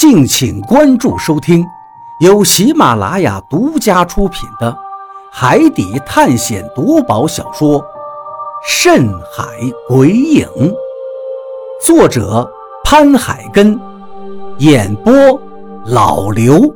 [0.00, 1.62] 敬请关注收听，
[2.20, 4.72] 由喜马拉雅独家出品的
[5.30, 7.78] 《海底探险夺宝小说》
[8.66, 9.44] 《深海
[9.86, 10.46] 鬼影》，
[11.84, 12.50] 作者
[12.82, 13.78] 潘海根，
[14.56, 15.12] 演播
[15.84, 16.74] 老刘。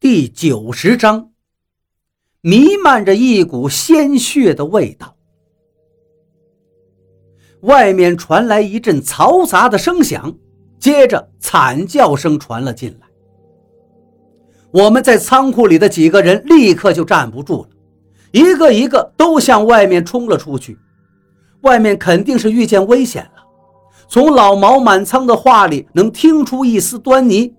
[0.00, 1.28] 第九十章，
[2.40, 5.17] 弥漫着一股鲜血的味道。
[7.62, 10.34] 外面传来一阵嘈杂的声响，
[10.78, 13.06] 接着惨叫声传了进来。
[14.70, 17.68] 我们在仓库里的几个人立刻就站不住了，
[18.32, 20.78] 一个一个都向外面冲了出去。
[21.62, 23.42] 外面肯定是遇见危险了。
[24.08, 27.54] 从老毛满仓的话里能听出一丝端倪。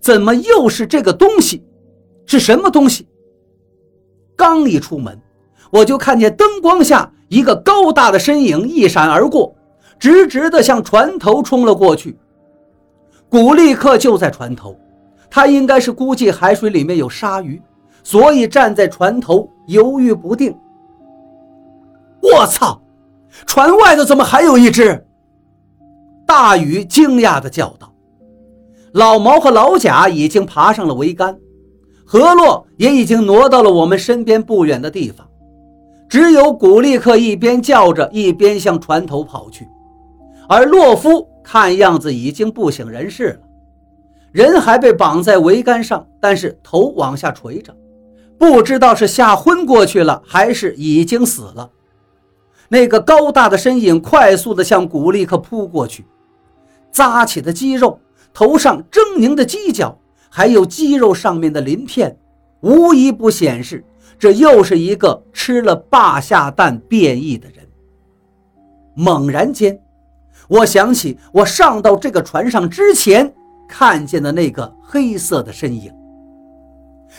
[0.00, 1.64] 怎么又是这个东西？
[2.26, 3.08] 是什么东西？
[4.36, 5.18] 刚一出门，
[5.76, 7.10] 我就看见灯光下。
[7.28, 9.52] 一个高大的身影一闪而过，
[9.98, 12.16] 直直的向船头冲了过去。
[13.28, 14.76] 古力克就在船头，
[15.28, 17.60] 他应该是估计海水里面有鲨鱼，
[18.04, 20.56] 所以站在船头犹豫不定。
[22.22, 22.80] 我操！
[23.44, 25.04] 船外头怎么还有一只？
[26.24, 27.92] 大禹惊讶地叫道。
[28.92, 31.36] 老毛和老贾已经爬上了桅杆，
[32.04, 35.26] 何洛也已经挪到了我们身边不远的地方。
[36.08, 39.68] 只有古力克一边叫着，一边向船头跑去，
[40.48, 43.40] 而洛夫看样子已经不省人事了，
[44.30, 47.74] 人还被绑在桅杆上，但是头往下垂着，
[48.38, 51.70] 不知道是吓昏过去了，还是已经死了。
[52.68, 56.04] 那个高大的身影快速地向古力克扑过去，
[56.92, 57.98] 扎起的肌肉，
[58.32, 59.98] 头上狰狞的犄角，
[60.28, 62.16] 还有肌肉上面的鳞片，
[62.60, 63.84] 无一不显示。
[64.18, 67.66] 这又是一个吃了霸下蛋变异的人。
[68.94, 69.78] 猛然间，
[70.48, 73.32] 我想起我上到这个船上之前
[73.68, 75.92] 看见的那个黑色的身影。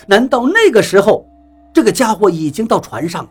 [0.06, 1.28] 难道那个时候，
[1.72, 3.30] 这个家伙已经到船上了？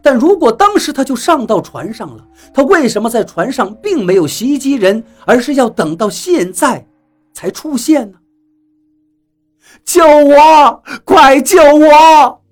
[0.00, 6.84] 但如果当时他就上到船上了，他为什么在船上并没有袭击人，而是要等到现在
[7.32, 8.18] 才出现呢？
[9.84, 10.82] 救我！
[11.04, 12.42] 快救我！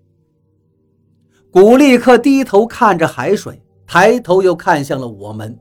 [1.51, 5.59] 古力克低头看着海水，抬头又看向了我们，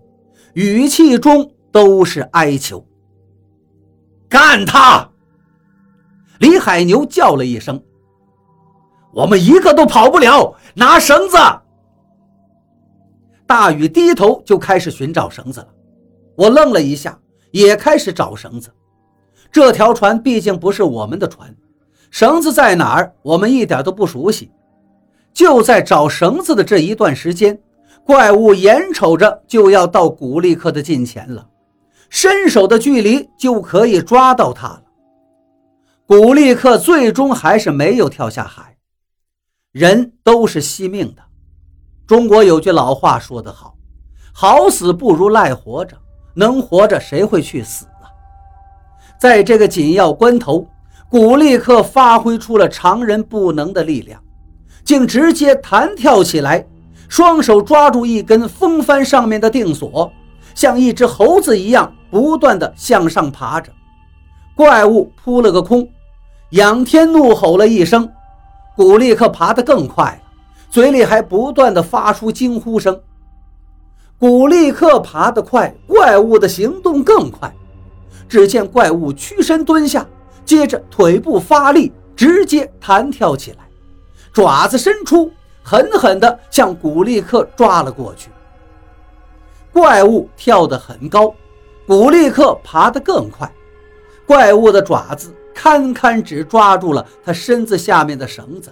[0.54, 2.86] 语气中都是哀求。
[4.28, 5.10] 干他！
[6.40, 7.81] 李海牛叫了一声
[9.14, 11.38] ：“我们一个都跑不了，拿绳子！”
[13.46, 15.68] 大禹低头就开始寻找绳子了。
[16.36, 17.20] 我愣了一下，
[17.52, 18.72] 也开始找绳子。
[19.52, 21.56] 这条船毕竟不是我们的船，
[22.12, 24.52] 绳子在哪儿，我们一点都不熟悉。
[25.34, 27.60] 就在找绳子的这一段时间，
[28.04, 31.48] 怪物眼瞅着就要到古力克的近前了，
[32.10, 34.84] 伸手的距离就可以抓到他了。
[36.06, 38.76] 古力克最终还是没有跳下海。
[39.72, 41.22] 人都是惜命的，
[42.08, 43.78] 中国有句老话说得好
[44.34, 45.96] ：“好死不如赖活着，
[46.34, 47.86] 能活着谁会去死？”
[49.19, 50.66] 在这个紧要关头，
[51.09, 54.18] 古力克发挥出了常人不能的力量，
[54.85, 56.66] 竟直接弹跳起来，
[57.09, 60.09] 双手抓住一根风帆上面的定锁，
[60.56, 63.69] 像一只猴子一样不断的向上爬着。
[64.56, 65.86] 怪物扑了个空，
[66.51, 68.09] 仰天怒吼了一声，
[68.78, 70.31] 古力克爬得更快了，
[70.69, 72.97] 嘴里还不断的发出惊呼声。
[74.18, 77.53] 古力克爬得快，怪物的行动更快。
[78.30, 80.08] 只见怪物屈身蹲下，
[80.46, 83.68] 接着腿部发力，直接弹跳起来，
[84.32, 85.32] 爪子伸出，
[85.64, 88.30] 狠狠地向古力克抓了过去。
[89.74, 91.34] 怪物跳得很高，
[91.88, 93.52] 古力克爬得更快。
[94.26, 98.72] 怪物的爪子堪堪只抓住了他身子下面的绳子，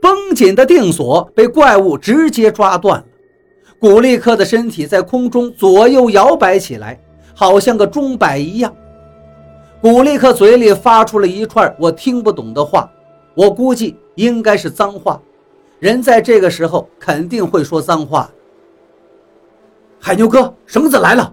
[0.00, 3.04] 绷紧的定锁被怪物直接抓断了。
[3.80, 7.00] 古力克的身体在空中左右摇摆起来。
[7.34, 8.74] 好像个钟摆一样，
[9.80, 12.90] 古力克嘴里发出了一串我听不懂的话，
[13.34, 15.20] 我估计应该是脏话。
[15.78, 18.30] 人在这个时候肯定会说脏话。
[19.98, 21.32] 海牛哥，绳子来了！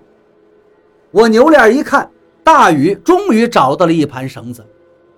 [1.11, 2.09] 我扭脸一看，
[2.43, 4.65] 大宇终于找到了一盘绳子，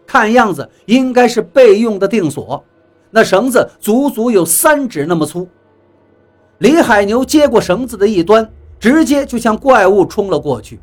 [0.06, 2.64] 看样子应该是备用的定锁。
[3.10, 5.48] 那绳子足足有三指那么粗。
[6.60, 8.50] 李海牛接过绳子的一端。
[8.82, 10.80] 直接就向怪物冲了过去，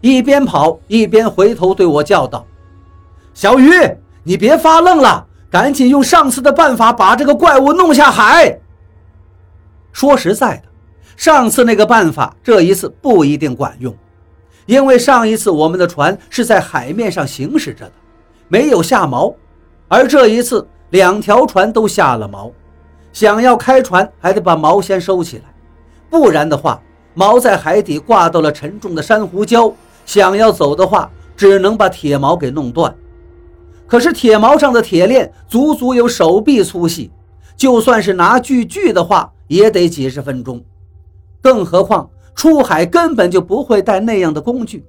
[0.00, 2.46] 一边跑一边回头对我叫道
[3.34, 3.72] ：“小鱼，
[4.22, 8.60] 你别发愣了，赶紧用上次的办法把这个怪物弄下海。”
[9.92, 10.62] 说实在的，
[11.16, 13.92] 上次那个办法这一次不一定管用，
[14.66, 17.92] 因为上一次我们的船是在海面上行驶着的，
[18.46, 19.34] 没有下锚，
[19.88, 22.52] 而这一次两条船都下了锚。
[23.12, 25.44] 想要开船，还得把锚先收起来，
[26.08, 26.80] 不然的话，
[27.14, 29.72] 锚在海底挂到了沉重的珊瑚礁，
[30.06, 32.94] 想要走的话，只能把铁锚给弄断。
[33.86, 37.10] 可是铁锚上的铁链足足有手臂粗细，
[37.56, 40.64] 就算是拿锯锯的话，也得几十分钟。
[41.42, 44.86] 更何况出海根本就不会带那样的工具，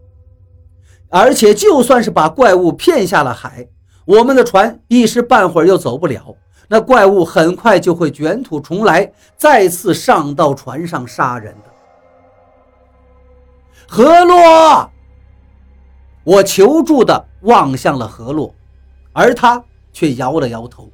[1.09, 3.67] 而且就算是把怪物骗下了海，
[4.05, 6.35] 我们的船一时半会儿又走不了。
[6.69, 11.72] 那怪物很快就会卷土重来，再次上到船上杀人的。
[13.88, 14.89] 何洛，
[16.24, 18.53] 我求助的望向了何洛，
[19.12, 20.89] 而他却摇了摇头。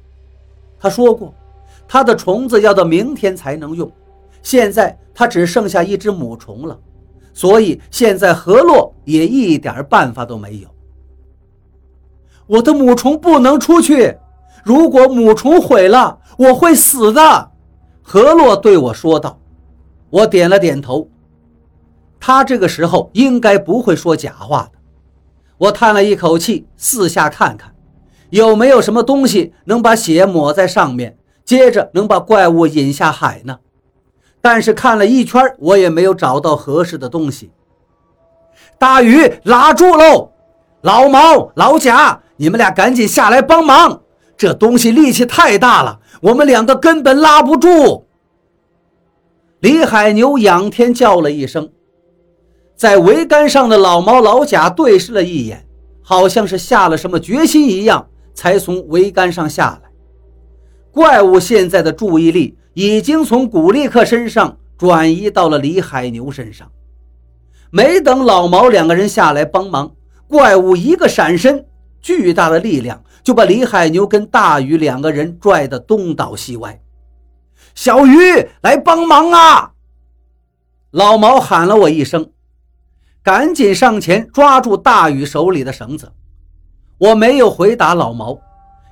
[0.78, 1.32] 他说过，
[1.88, 3.90] 他的虫子要到明天才能用，
[4.42, 6.78] 现在他只剩下一只母虫了，
[7.32, 10.68] 所以现在何洛也一点办法都没有。
[12.46, 14.18] 我的母虫不能出去。
[14.64, 17.50] 如果母虫毁了，我会死的。”
[18.02, 19.38] 何洛对我说道。
[20.10, 21.08] 我点了点头。
[22.20, 24.78] 他这个时候应该不会说假话的。
[25.58, 27.74] 我叹了一口气，四下看看，
[28.28, 33.58] 有没有什么东西能把血抹在上面，接着能把怪物引下海呢？
[34.40, 37.50] 但是看了一圈，我也没有找到合适的东西。
[38.78, 40.32] 大鱼拉住喽！
[40.80, 44.00] 老毛、老贾，你们俩赶紧下来帮忙！
[44.38, 48.06] 这东西力气太大了，我们两个根本拉不住。
[49.58, 51.68] 李海牛仰天叫了一声，
[52.80, 55.68] 在桅杆上的老毛老贾对视了一眼，
[56.00, 59.90] 好像是下了什么决心一样，才从桅杆上下来。
[60.90, 66.72] 怪物现在的注意力已经从古力克身上转移到了李海牛身上。
[67.70, 69.92] 没等老毛两个人下来帮忙，
[70.26, 71.66] 怪物一个闪身，
[72.00, 73.04] 巨大的力量。
[73.22, 76.80] 就把李海牛跟大鱼两个人拽得东倒西歪。
[77.74, 78.16] 小鱼
[78.62, 79.72] 来帮忙啊！
[80.92, 82.30] 老毛喊了我一声，
[83.22, 86.10] 赶紧上前抓住大禹手里的绳子。
[86.98, 88.38] 我没有回答老毛，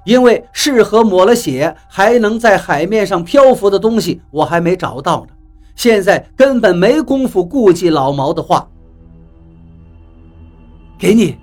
[0.04, 5.34] 因为适合抹了血还能在海面上漂浮的东西我还没找到呢。
[5.74, 8.68] 现在根本没工夫顾及老毛的话。
[10.98, 11.36] 给你，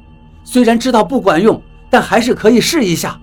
[0.43, 1.61] 虽然知道不管用。
[1.87, 3.17] 但还是可以试一下。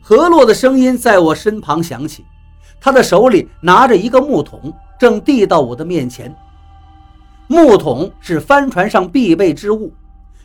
[0.00, 2.24] 何洛的声音在我身旁响起，
[2.80, 6.34] 他的手里拿着一个木桶，正递到我的面前。
[7.48, 9.92] 木桶是帆船上必备之物，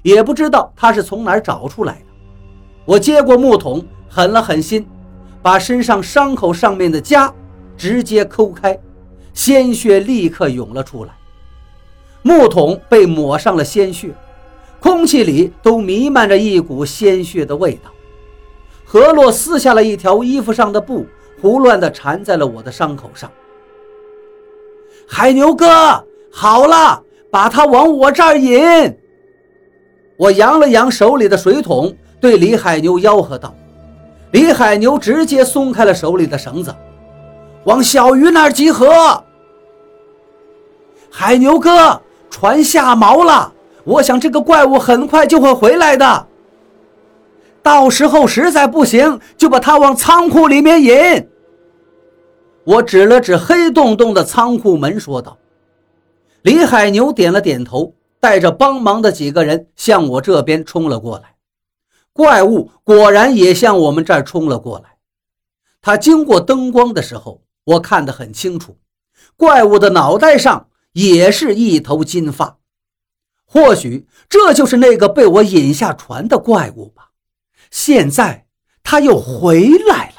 [0.03, 2.05] 也不知道他是从哪儿找出来的。
[2.85, 4.87] 我接过木桶，狠了狠心，
[5.41, 7.31] 把身上伤口上面的痂
[7.75, 8.79] 直接抠开，
[9.33, 11.11] 鲜血立刻涌了出来。
[12.21, 14.13] 木桶被抹上了鲜血。
[14.79, 17.91] 空气里都弥漫着一股鲜血的味道。
[18.83, 21.05] 何洛撕下了一条衣服上的布，
[21.39, 23.31] 胡乱地缠在了我的伤口上。
[25.07, 28.97] 海牛哥，好了，把他往我这儿引。
[30.17, 33.53] 我扬了扬手里的水桶，对李海牛吆喝道。
[34.31, 36.73] 李海牛直接松开了手里的绳子，
[37.65, 39.23] 往小鱼那儿集合。
[41.09, 43.51] 海牛哥，船下锚了。
[43.83, 46.27] 我想这个怪物很快就会回来的，
[47.61, 51.27] 到时候实在不行，就把他往仓库里面引。
[52.63, 55.35] 我指了指黑洞洞的仓库门，说道
[56.43, 61.35] ：“李海牛点了点头，带着帮忙的几个人向我这边冲了过来。
[62.13, 64.97] 怪物果然也向我们这儿冲了过来。
[65.81, 68.77] 他经过灯光的时候，我看得很清楚，
[69.37, 72.57] 怪物的脑袋上也是一头金发。”
[73.45, 77.11] 或许这就是那个被我引下船的怪物吧。
[77.69, 78.47] 现在
[78.81, 80.10] 他又回来了。